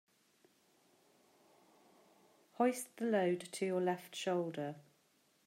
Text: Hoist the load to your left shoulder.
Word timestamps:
Hoist 2.57 2.87
the 2.97 3.05
load 3.05 3.47
to 3.51 3.67
your 3.67 3.79
left 3.81 4.15
shoulder. 4.15 4.73